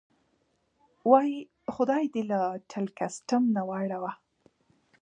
[1.11, 1.39] وایي:
[1.75, 2.39] خدای دې له
[2.71, 4.11] ټل کسټم نه واړوه.